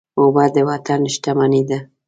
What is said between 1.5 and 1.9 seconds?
ده.